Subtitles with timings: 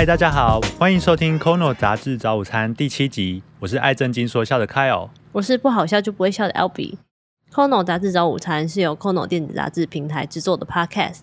[0.00, 5.10] 嗨，大家好，欢迎收听《Kono 杂志早午餐》第七集，我是爱正经说笑的 Kyle。
[5.32, 6.94] 我是不好笑就不会笑的 Albee。
[7.52, 11.18] Kono 杂志早午餐是由 Kono 电子杂志平台制作的 Podcast。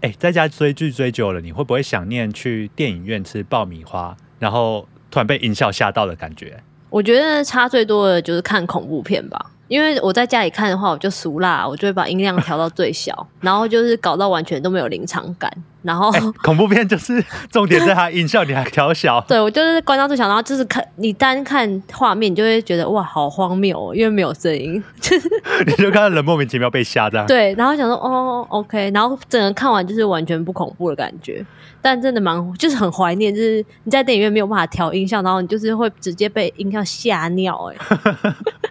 [0.00, 6.62] 哎，在家追剧追久了，你会不会想念去电影院吃爆米花，然后突然被音效吓到的感觉？
[6.88, 15.52] 我觉得差最多的就是看恐怖片吧，因为我在家里看的话，我就俗辣，我就会把音量调到最小，然后就是搞到完全都没有临场感。
[15.82, 19.20] 然后哎，恐怖片就是 重点在它音效，你还调小。
[19.28, 25.28] 对我就是关到最小，然后就是看你单看画面，你就会觉得哇，好荒谬哦，因为没有声音， 就是
[25.66, 27.26] 你就看到人莫名其妙被吓这样。
[27.26, 31.44] 对，然后想说哦，OK，然后整个看完就是完全不恐怖的感觉，
[31.80, 37.76] 但真的蛮就是很怀念，就是你在电影院没有办法调音效，然后你就是会直接被音效吓尿哎。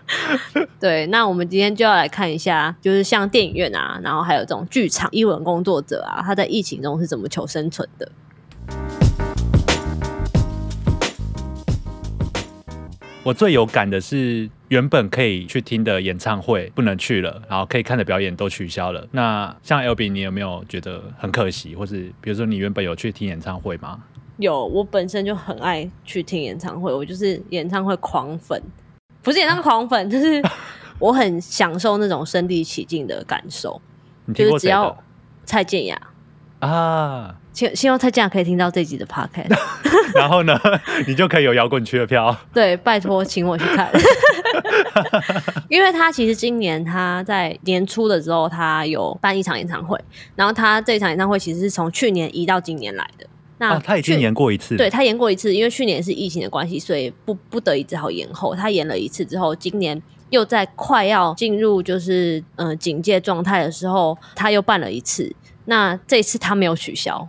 [0.79, 8.09] 对，那我们今天就要来看一下，就是像电影院啊，然后还有这种剧场、英文工作者啊，他在疫情中是怎么求生存的。
[13.23, 19.05] 我最有感的是，原本可以去听的演唱会不能去了，然后可以看的表演都取消了。
[19.11, 24.01] 那像 L B，你有没有觉得很可惜，或是比如说你原本有去听演唱会吗？
[24.37, 28.61] 有，我本身就很爱去听演唱会，我就是演唱会狂粉，
[29.27, 30.41] 不是演唱会狂粉，就是
[30.99, 33.81] 我很享受那种身临其境的感受。
[34.33, 34.97] 就是只要
[35.43, 36.01] 蔡健雅，
[36.59, 37.35] 啊？
[37.51, 39.53] 希希望蔡健雅可以听到这集的 podcast。
[40.15, 40.57] 然后呢，
[41.05, 42.33] 你就可以有摇滚区的票。
[42.53, 43.91] 对，拜托请我去看，
[45.67, 49.99] 因为他其实今年他在年初的时候，他有办一场演唱会，
[50.37, 53.27] 然后他这场演唱会其实是从去年移到今年来的。
[53.59, 54.77] 那哦，他已经去演过一次。
[54.77, 58.53] 对他延过一次，因为去年是疫情的关系，所以不不得已只好延后。
[58.53, 65.35] 他延了一次之后，今年又在快要进入就是呃警戒状态的时候，他又办了一次。
[65.65, 67.27] 那这一次他没有取消，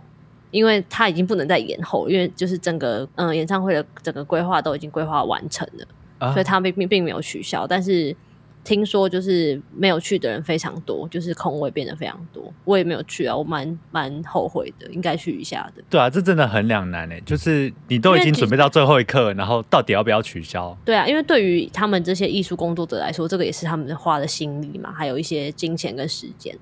[0.51, 5.85] 因为他已经不能再延后，因为就是整个嗯、呃演唱会的整个规划都已经规划完成了，
[6.19, 7.65] 啊所以他并并并没有取消。
[7.67, 8.15] 但是
[8.63, 12.53] 听说就是没有去的人非常多，就是空位变得非常多。
[12.65, 15.83] 我也没有去啊，我蛮蛮后悔的，应该去一下的。
[15.89, 20.77] 对啊，这真的很两难诶，就是你都已经准备到最后一刻，然后到底要不要取消？
[20.85, 26.55] 对啊，因为对于他们这些艺术工作者来说，这个也是他们花的心力嘛，还有一些金钱跟时间。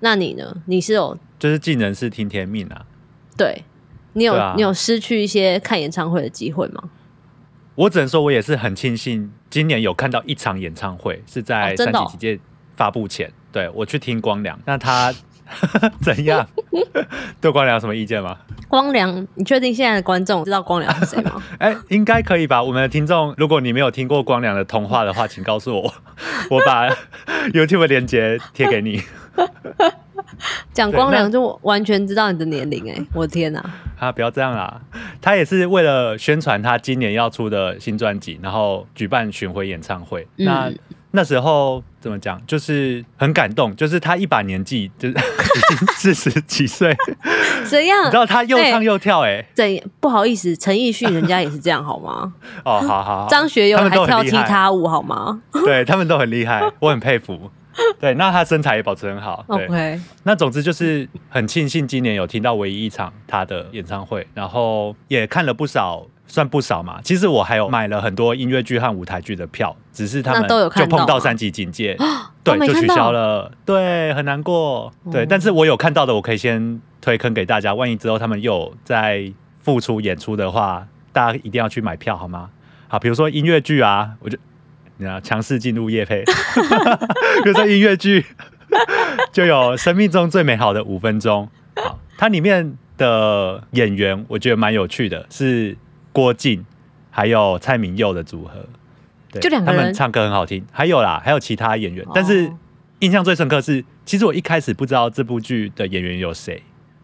[0.00, 0.62] 那你呢？
[0.66, 2.84] 你是有就是尽人事听天命啊。
[3.36, 3.64] 对
[4.12, 6.90] 你有、啊你有失去一些看演唱会的机会吗？
[7.74, 12.38] 我只能说，我也是很庆幸今年有看到一场演唱会，是在三级警戒
[12.76, 14.58] 发布前，对我去听光良。
[14.66, 15.12] 那他
[16.02, 16.46] 怎样？
[17.40, 18.36] 对光良有什么意见吗？
[18.68, 21.42] 光良，你确定现在的观众知道光良是谁吗？
[21.58, 22.62] 哎、应该可以吧？
[22.62, 25.94] 我们的听众，如果你没有听过光良的通话的话，请告诉我，
[26.50, 26.88] 我把
[27.54, 29.02] YouTube 连接贴给你。
[30.72, 33.64] 讲光良就完全知道你的年龄哎、我的天哪、
[33.98, 34.80] 啊，不要这样啦！
[35.20, 40.26] 他也是为了宣传他今年要出的新专辑，然后举办巡回演唱会。
[40.36, 40.72] 嗯那
[41.10, 46.94] 那时候怎么讲，就是很感动，就是他一把年纪，就是 已经四十几岁，
[47.64, 48.12] 怎样你知？
[48.12, 49.64] 道他又唱又跳、哎、怎
[50.00, 52.34] 不好意思，陈奕迅人家也是这样好吗？
[52.62, 57.50] 哦，好好好，张学友还跳踢都很厉害踏舞好吗对他们都很厉害，我很佩服。
[58.00, 59.44] 对，那他身材也保持很好。
[59.48, 67.00] 对那总之就是很庆幸今年有听到唯一一场他的演唱会，然后也看了不少，算不少嘛。
[67.02, 71.96] 其实我还有买了很多音乐剧和舞台剧的票，只是他们就碰到三级警戒，
[72.44, 74.92] 都对，就取消了，对，很难过。
[75.10, 82.50] 对，哦但是我有看到的，我可以先推坑给大家，万一之后他们又有在复出演出的话，大家一定要去买票好吗？
[82.88, 84.38] 好，比如说音乐剧啊，我就
[84.98, 86.22] 你知道强势进入夜配，
[87.42, 88.26] 比如说音乐剧
[89.32, 91.48] 就有生命中最美好的五分钟。
[91.76, 95.76] 好，它里面的演员我觉得蛮有趣的，是
[96.12, 96.66] 郭靖
[97.10, 98.66] 还有蔡明佑的组合。
[99.30, 102.58] 对，就两个人他们唱歌很好听，还有啦，还有其他演员，但是哦
[103.00, 106.60] 印象最深刻是，其实我一开始不知道这部剧的演员有谁，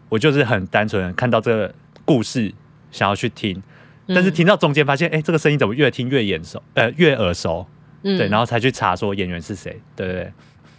[0.09, 2.53] 我就是很单纯地看到这个故事
[2.91, 3.63] 想要去听，
[4.07, 7.65] 但是嗯听到中间发现，哎、这个声音怎么越听越眼熟，呃，越耳熟，
[8.07, 10.33] 嗯对，然后才去查说演员是谁，对对对。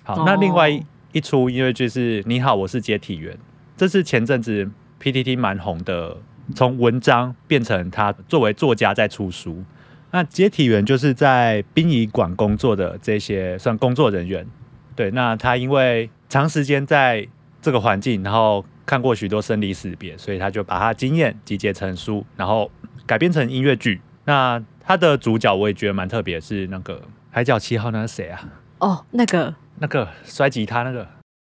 [0.04, 0.70] 好，哦那另外
[1.10, 3.34] 一出音乐剧是《你好，我是接体员》，
[3.76, 4.70] 这是前阵子
[5.02, 6.16] PTT 蛮红的，
[6.54, 9.64] 从文章变成他作为作家在出书。
[10.12, 14.46] 那接体员就是在殡仪馆工作的这些算工作人员，
[14.94, 17.26] 对，那他因为长时间在
[17.60, 22.70] 这个环境，然后看过许多生离死别，所以他就把他经验集结成书，然后
[23.04, 24.00] 改编成音乐剧。
[24.24, 26.94] 那他的主角我也觉得蛮特别，是那个
[27.36, 28.40] 《海角七号》那是谁啊？
[28.78, 31.06] 哦，那个那个摔吉他那个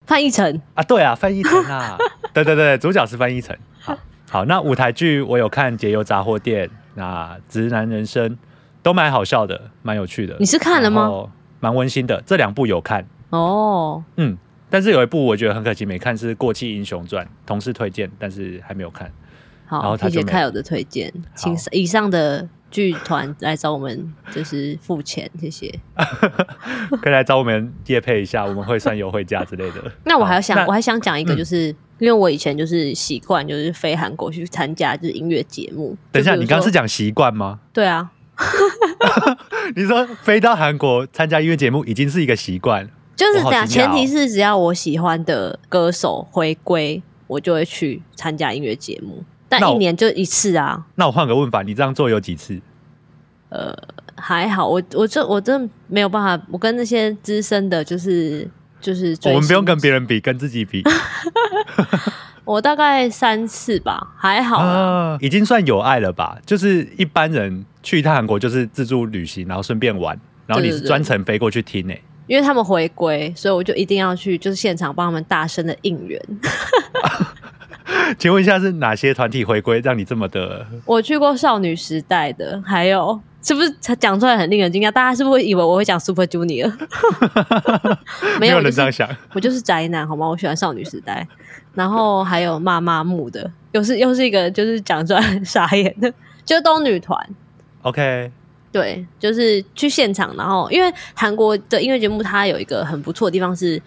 [0.07, 1.99] 范逸臣，啊，对啊，范逸臣啊，
[2.33, 3.59] 对对对，主角是范逸臣。
[3.81, 3.99] 好，
[4.31, 8.31] 好，那舞台剧我有看《解忧杂货店》，那《直男人生》
[8.81, 10.37] 都蛮好笑的，蛮有趣的。
[10.39, 14.39] 你是看了吗蛮温馨的，这两部有看，哦，嗯，
[14.71, 19.11] 但是有一部我觉得很可惜没看，是《过气英雄传》，同事推荐，但是还没有看。
[19.69, 25.73] 然好，后他就没谢谢凯友的推荐，请以上的剧团来找我们，就是付钱，谢谢。
[27.03, 29.93] 可以来找我们夜配一下，我们会算优惠价之类的。
[30.05, 31.67] 那我还要想，我还想讲一个，嗯就是、
[31.99, 35.97] 因为我以前就是习惯，就是飞韩国去参加就是音乐节目。
[36.11, 37.61] 等一下，你刚刚是说讲习惯吗？
[37.73, 38.11] 对啊，
[39.77, 49.23] 你说飞到韩国参加音乐节目已经是一个习惯，就是这样，前提是只要我喜欢的歌手回归，我就会去参加音乐节目。
[49.53, 52.59] 但那一年就一次啊，那我换个问法，你这样做有几次？
[53.51, 53.77] 呃
[54.17, 54.67] 还好。
[54.67, 58.49] 我我这我真的没有办法，我跟那些资深的，就是
[58.81, 60.83] 就是追我们不用跟别人比，跟自己比
[62.45, 64.57] 我大概三次吧，还好。
[64.57, 66.39] 啊，已经算有爱了吧？
[66.47, 76.21] 就是一般人去一趟韩国就是自助旅行，然后顺便玩，然后你是专程飞过去听欸、因为他们回归，所以我就一定要去，就是现场帮他们大声的应援。
[78.19, 80.67] 请问一下，是哪些团体回归让你这么的？
[80.85, 84.91] 我去过少女时代的，还有是不是讲出来很令人惊讶？
[84.91, 86.73] 大家是不是会以为我会讲 Super Junior？
[88.39, 89.09] 没有，人这样想。
[89.33, 90.29] 我就是宅男，好吗？
[90.29, 91.27] 我喜欢少女时代，
[91.75, 96.13] 然后还有妈妈木的，又是又是一个就是讲出来很傻眼的，
[96.45, 97.19] 就都女团。
[97.83, 98.31] OK，
[98.71, 103.83] 对，就是去现场，然后因为韩国的音乐节目，它有一个很不错的地方是，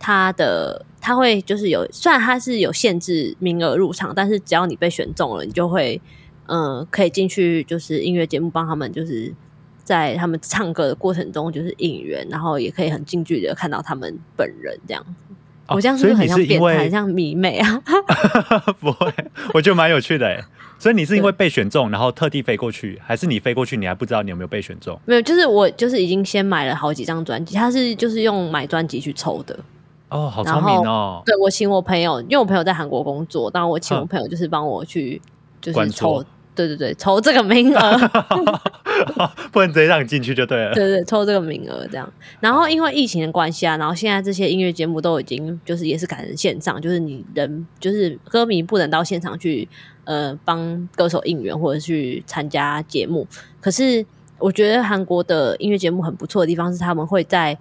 [0.00, 6.00] 它的它会就是有，虽然他是有限制名额入场，但是只要你被选中了，你就会
[6.46, 9.34] 嗯、呃可以进去，就是音乐节目帮他们就是。
[9.82, 15.04] 在他们唱歌的过程中，就是应援，然后也可以很近距离的看到他们本人这样。
[15.66, 17.82] 哦我这样是不是很像变态，很像迷妹啊？
[18.78, 19.12] 不会，
[19.52, 20.40] 我觉得蛮有趣的哎。
[20.78, 24.96] 所以你是因为被选中，然后特地飞过去，还是你飞过去你还不知道你有没有被选中？
[25.06, 29.58] 没有，就是我就是已经先买了好几张专辑，他是就是用买专辑去抽的。
[30.10, 31.22] 哦，好聪明哦！
[31.24, 35.22] 对，我请我朋友，因为我朋友在韩国工作，然后我请我嗯朋友就是帮我去，
[35.60, 37.98] 就是抽注，对对对，抽这个名额，
[39.52, 40.74] 不能直接让你进去就对了。
[40.74, 42.12] 对对，抽这个名额这样。
[42.40, 49.68] 然后因为疫情的关系啊，然后现在这些音乐节目都已经就是也是改成线上，就是你人就是歌迷不能到现场去
[50.04, 53.24] 呃帮歌手应援或者去参加节目。
[53.60, 54.04] 可是
[54.38, 57.56] 我觉得韩国的音乐节目很不错的地方是他们会在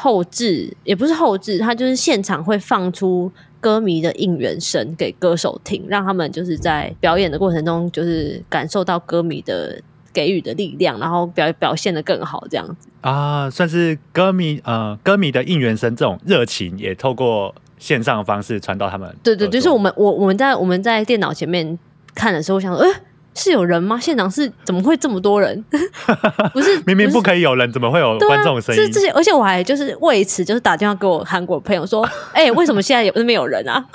[0.00, 3.30] 后置，也不是后置，它就是现场会放出
[3.60, 9.78] 歌迷的应援声给歌手听，让他们就是在表演的过程中，就是感受到歌迷的
[10.12, 12.88] 给予的力量，然后表表现的更好，这样子。
[13.02, 19.14] 啊，算是歌迷呃歌迷的应援声这种热情，也透过线上的方式传到他们。
[19.22, 21.78] 对对，就是我们我我们在我们在电脑前面
[22.14, 23.00] 看的时候，我想说，哎、
[23.34, 23.98] 是有人吗？
[23.98, 25.64] 现场是怎么会这么多人？
[26.52, 29.00] 不是，明明不可以有人，怎么会有观众的声音是这？
[29.00, 33.86] 些，而且我还就是为此就是打电话给我韩国朋友说， 哎、为什么现在有没有人啊？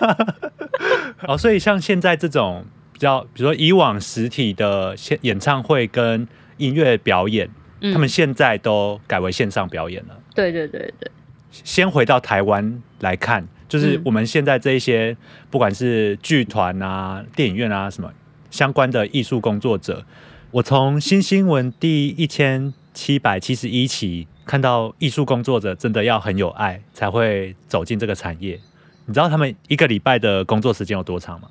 [1.28, 6.26] 哦，所以像现在这种比较，比如说以往实体的现演唱会跟
[6.56, 7.48] 音乐表演，
[7.80, 10.16] 嗯他们现在都改为线上表演了。
[10.34, 11.10] 对对对对，
[11.50, 15.16] 先回到台湾来看，就是嗯我们现在这一些，
[15.50, 18.10] 不管是剧团啊、电影院啊什么
[18.50, 20.04] 相关的艺术工作者，
[20.50, 28.60] 我从新新闻第一千七百七十一期看到，艺术工作者真的要很有爱，才会走进这个产业。
[29.06, 31.48] 你知道他们一个礼拜的工作时间有多长吗？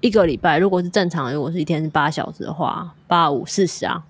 [0.00, 4.02] 一个礼拜如果是正常，如果是一天是八小时的话，八五四十啊，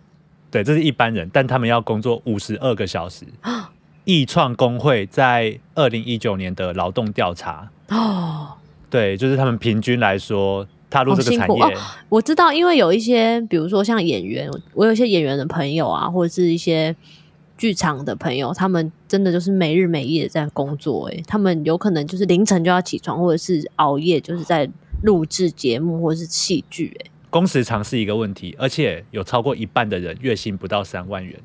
[0.50, 3.26] 对，这是一般人，但他们要工作五十二个小时。
[4.04, 8.54] 艺创工会在二零一九年的劳动调查，哦，
[8.88, 11.76] 对，就是他们平均来说踏入这个产业，
[12.09, 16.94] 我知道，因为有一些，比如说像演员，我我有一些演员的朋友啊，或者是一些
[17.56, 24.68] 剧场的朋友，他们真的就是没日没夜地在工作、欸，他们有可能就是凌晨就要起床，或者是熬夜，就是在
[25.02, 31.38] 录制节目或者是戏剧、欸，工时长是一个问题，而且有超过一半的人月薪不到三万元。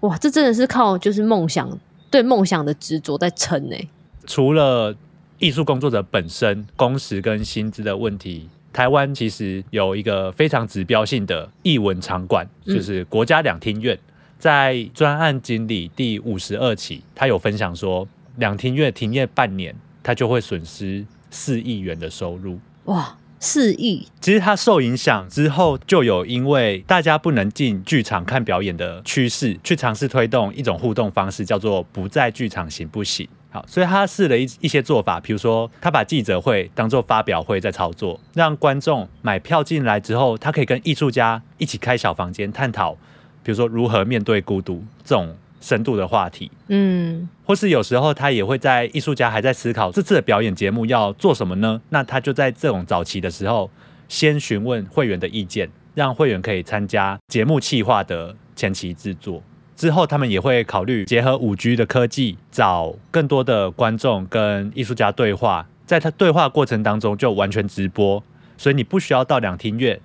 [0.00, 1.78] 哇，这真的是靠就是梦想
[2.10, 3.88] 对梦想的执着在撑哎、
[4.26, 4.94] 除了
[5.38, 13.98] 艺术工作者本身工时跟薪资的问题，台湾其实有一个非常指标性的艺文场馆，嗯就是国家两厅院。
[14.38, 22.58] 在专案经理第五十二期，他有分享说，两厅院停业半年，他就会损失四亿元的收入。
[22.86, 33.28] 哇，四亿，其实它受影响之后，就有因为大家不能进剧场看表演的趋势，去尝试推动一种互动方式，叫做不在剧场行不行？
[33.52, 42.94] 好，所以他试了一一些做法，比如说他把记者会当做发表会在操作，让观众买票进来之后，他可以跟艺术家一起开小房间探讨，
[43.42, 46.50] 比如说如何面对孤独这种深度的话题。
[46.68, 51.82] 嗯或是有时候他也会在艺术家还在思考这次的表演节目要做什么呢？
[51.90, 53.70] 那他就在这种早期的时候，
[54.08, 59.42] 先询问会员的意见，让会员可以参加节目企划的前期制作。
[59.82, 65.66] 之后，他们也会考虑结合五 G 的科技，找更多的观众跟艺术家对话。
[65.84, 68.22] 在他对话过程当中，就完全直播，
[68.56, 69.98] 所以你不需要到两厅院，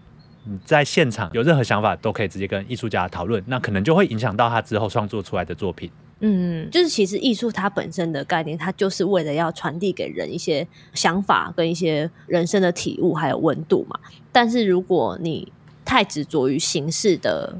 [0.46, 3.44] 你在现场有任何想法都可以直接跟艺术家讨论。
[3.46, 5.92] 那可能就会影响到他之后创作出来的作品。
[6.22, 14.00] 嗯，就是其实艺术它本身的概念，它就是为了要传递给人一些想法跟一些人生的体悟，还有温度嘛。
[14.32, 15.54] 但是如果你
[15.86, 17.56] 太执着于形式的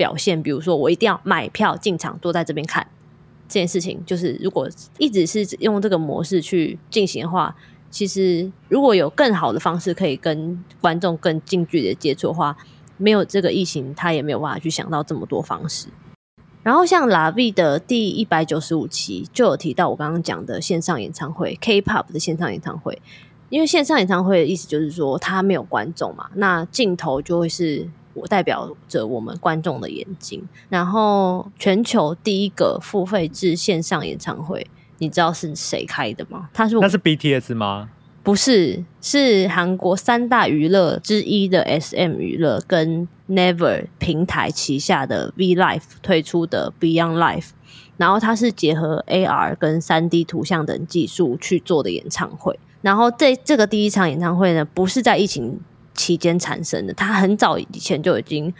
[0.00, 2.86] 表现，比如说我一定要买票进场坐在这边看
[3.46, 4.66] 这件事情，就是如果
[4.96, 7.54] 一直是用这个模式去进行的话，
[7.90, 12.56] 其实如果有更好的方式可以跟观众更近距离的接触的话，
[12.96, 15.88] 没有这个疫情，他也没有办法去想到这么多方式。
[16.62, 23.02] 然后像拉 V 的第一百九十五期就有提到我刚刚讲的线上演唱会，K-pop 的线上演唱会。
[23.50, 27.86] 因为线上演唱会的意思就是说它没有观众嘛，那镜头就会是
[28.20, 30.42] 我代表着我们观众的眼睛。
[30.68, 34.66] 然后全球第一个付费制线上演唱会，
[34.98, 36.48] 你知道是谁开的吗？
[36.52, 37.90] 他是那是 BTS 吗？
[38.22, 47.48] 不是，是韩国三大娱乐之一的 SM 娱乐跟 Never 平台旗下的 V Life 推出的 Beyond Life，
[47.96, 52.58] 然后它是结合 AR 跟三 D 图像等技术去做的演唱会。
[52.82, 55.58] 然后这这个第一场演唱会呢，不是在疫情
[56.00, 58.52] 期间产生的，他很早以前就已经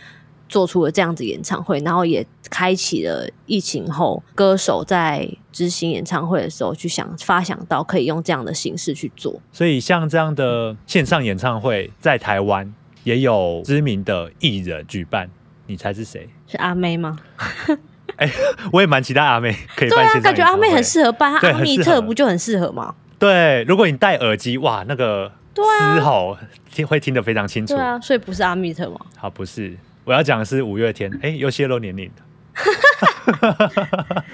[0.47, 9.41] 做出了这样子演唱会，然后也开启了疫情后歌手在执行演唱会的时候去想发想到可以用这样的形式去做。
[9.51, 15.31] 所以像这样的线上演唱会，在台湾也有知名的艺人举办，
[15.67, 16.29] 你猜是谁？
[16.47, 17.19] 是阿妹吗？
[18.73, 20.85] 我也蛮期待阿妹可以对啊，办线上感觉阿妹很。
[20.85, 22.95] 适合办，对阿密特不就很适合吗？
[23.19, 25.31] 对，如果你戴耳机，哇，那个
[25.63, 26.37] 对啊嘶吼
[26.71, 27.83] 听会听得非常清楚对。
[27.83, 28.99] 啊，所以不是阿密特吗？
[29.17, 32.15] 好，不是，我要讲的是五月天，哎，又泄露年龄了。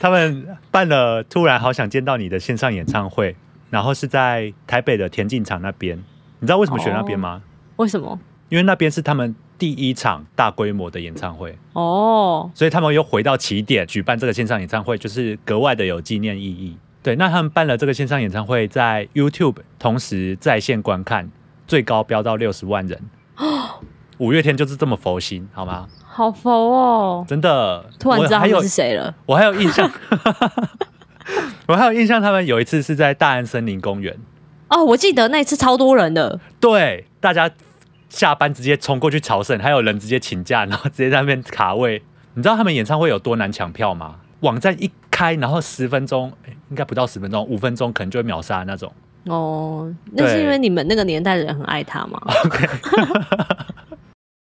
[0.00, 3.34] 他们办了《突然好想见到你》的线上演唱会，
[3.70, 5.96] 然后是在台北的田径场那边。
[6.40, 7.42] 你知道为什么选那边吗？
[7.76, 8.18] 为什么？
[8.48, 16.76] 因为那边是他们第一场大规模的演唱会，哦，所以他们又回到起点举办这个线上演唱会，就是格外的有纪念意义。
[17.02, 21.30] 对，那他们办了这个线上演唱会，在 YouTube 同时在线观看，
[21.66, 23.00] 最高飙到六十万人。
[24.18, 25.88] 五月天就是这么佛心，好吗？
[26.04, 27.24] 好佛哦！
[27.26, 29.14] 真的，突然知道他们是谁了。
[29.24, 29.90] 我还有印象，
[31.66, 34.14] 我还有印象，他们有一次是在大安森林公园，
[34.68, 37.50] 哦，我记得那一次超多人的，对，大家
[38.10, 42.02] 下班直接冲过去朝圣，还有人直接请假，然后直接在那边卡位。
[42.34, 44.16] 你知道他们演唱会有多难抢票吗？
[44.40, 48.92] 网站一开，然后十分钟，诶应该不到十分钟，五分钟可能就会秒杀那种。
[49.26, 52.20] 哦，那是因为你们那个年代的人很爱他吗？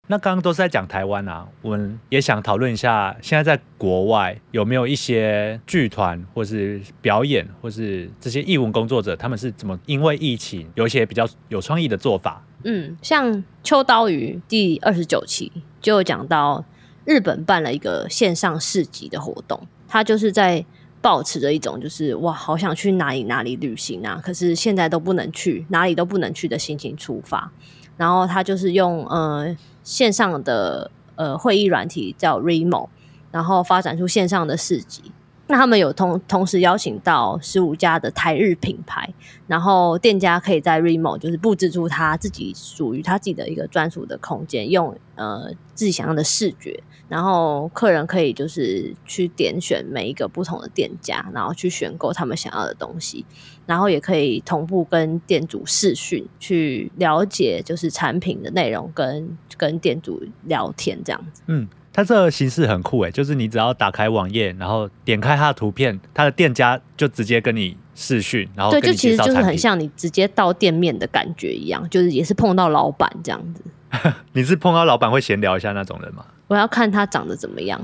[0.08, 12.44] 那刚刚都是在讲台湾啊，我们也想讨论一下，现在在国外有没有一些剧团或是表演，或是这些艺文工作者，他们是怎么因为疫情有一些比较有创意的做法？
[12.66, 16.66] 嗯，像秋刀鱼第二十九期就有讲到，
[17.06, 20.66] 日本办了一个线上市集的活动，他就是在
[21.04, 27.52] 保持着一种就是哇，好想去哪里哪里旅行啊，可是现在都不能去，哪里都不能去的心情出发。
[27.96, 32.90] 然后他就是用呃线上的呃会议软体叫 Remo，
[33.30, 35.12] 然后发展出线上的市集。
[35.46, 39.14] 那他们有同同时邀请到十五家的台日品牌，
[39.46, 46.82] 然后店家可以在 Remo 就是布置出他自己属于他自己的一个专属的空间，用呃自己想要的视觉，
[47.14, 53.24] 然后客人可以就是去点选每一个不同的店家，然后去选购他们想要的东西，
[53.68, 61.44] 然后也可以同步跟店主视讯去了解就是产品的内容跟跟店主聊天这样子。
[61.46, 69.36] 嗯，它这个形式很酷诶，就是你只要打开网页，然后点开它的图片，它的店家就直接跟你视讯，然后对，就其实就是。
[69.36, 73.62] 很像你直接到店面的感觉一样，就是也是碰到老板这样子。
[74.34, 76.26] 你是碰到老板会闲聊一下那种人吗？
[76.48, 77.80] 我要看他长得怎么样，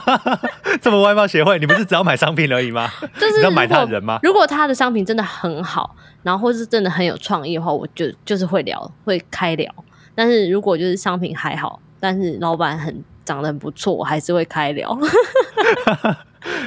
[0.80, 2.88] 这么外貌协会，你不是只要买商品而已吗？
[3.18, 4.18] 就是要买他的人吗？
[4.22, 9.72] 如果他的商品真的很好，然后或是真的很有创意的话，我就就是会聊，会开聊。
[10.14, 14.96] 但是如果就是商品还好，但是老板很长得很不错，我还是会开聊。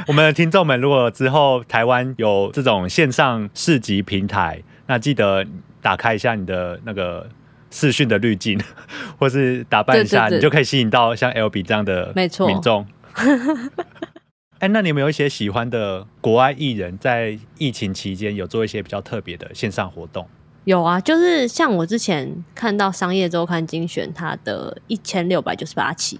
[0.07, 5.45] 我们的听众们，如果之后台湾有这种线上市集平台，那记得
[5.81, 7.27] 打开一下你的那个
[7.75, 8.57] 视讯的滤镜，
[9.19, 12.87] 或是打扮一下，对对对你就可以吸引到像 L B 这样的没错民众。
[14.59, 20.25] 哎，那你们有一些喜欢的国外艺人，在疫情期间有做一些比较特别的线上活动？
[20.63, 26.17] 有啊，就是像我之前看到商业周刊精选它的一千六百九十八期，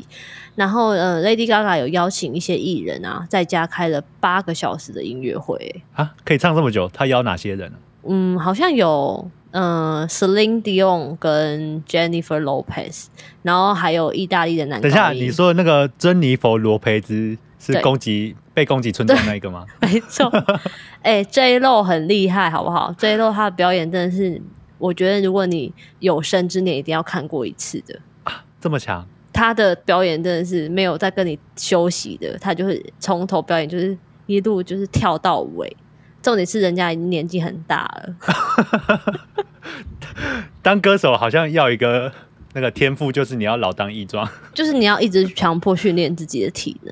[0.56, 7.78] 然后呃，Lady Gaga 有邀请一些艺人啊，在家开了八个小时的音乐会、欸啊，可以唱这么久，他邀哪些人呢？
[8.08, 13.06] 嗯，好像有嗯 Celine Dion 跟 Jennifer Lopez，
[13.42, 19.66] 然后还有意大利的男等一下，你说的那个珍妮佛罗培兹是攻击被攻击村庄那一个吗？
[19.82, 20.30] 没错，
[21.02, 24.42] 哎、j Lo 很厉害，好不好？J Lo 他的表演真的是，
[24.78, 27.98] 我觉得如果你有生之年一定要看过一次的。
[28.60, 29.08] 这么强？
[29.32, 35.74] 他的表演真的是没有在跟你休息的，他就是从头表演就是一路就是跳到尾。
[36.26, 38.16] 重点是人家已经年纪很大了，
[40.64, 42.12] 当歌手好像要一个
[42.54, 44.28] 那个天赋，就是你要老当益壮。
[44.52, 46.92] 就是你要一直强迫训练自己的体能。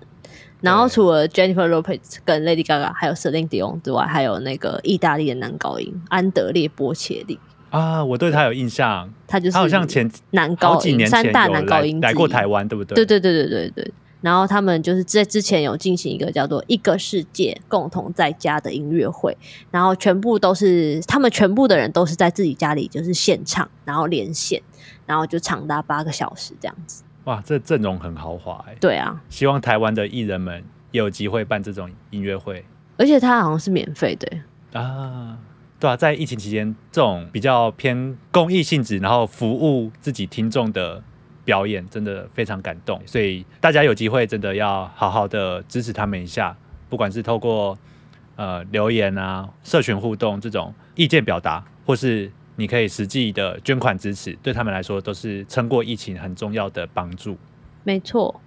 [0.61, 7.39] 然后除了 Jennifer Lopez 跟 Lady Gaga 还有 Celine Dion 之外，还有那个意大利的男高音安德烈波切利，
[7.71, 12.93] 啊，我对他有印象，他就是他好像前男高音三大有男高音来来过台湾，对不对？
[12.95, 13.93] 对对对对对对。
[14.23, 19.37] 然后他们就是在之前有进行一个叫做“一个世界共同在家”的音乐会，
[19.69, 24.61] 然后全部都是他们全部的人都是在自己家里就是现唱，然后连线，
[25.05, 27.03] 然后就长达八个小时这样子。
[27.25, 28.75] 哇，这阵容很豪华哎！
[28.79, 32.63] 对啊，希望台湾的艺人们也有机会办这种音乐会
[32.95, 34.27] 而且它好像是免费的
[34.71, 35.37] 欸，啊。
[35.79, 41.03] 对啊，在疫情期间，这种比较偏公益性质，然后服务自己听众的
[41.45, 43.01] 表演，真的非常感动。
[43.05, 46.55] 所以大家有机会真的要好好的支持他们一下，
[46.89, 47.77] 不管是透过
[48.35, 57.37] 呃留言啊、社群互动这种意见表达，或是你可以实际的捐款支持，对他们来说都是撑过疫情很重要的帮助。
[57.83, 58.39] 没错。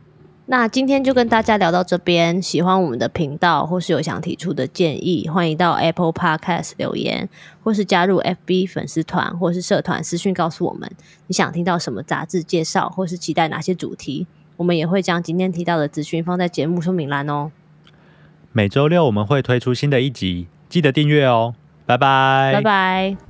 [0.48, 7.28] 那今天就跟大家聊到这边，喜欢我们的频道或是有想提出的建议，欢迎到 Apple Podcast 留言，
[7.64, 10.88] 或是加入 FB 粉丝团或是社团私讯告诉我们
[11.26, 17.50] 你想听到什么杂志介绍，或是期待哪些主题，我们也会将今天提到的资讯放在节目说明栏哦。
[18.52, 21.56] 每周六我们会推出新的一集，记得订阅哦，
[21.86, 23.25] 拜拜，拜拜。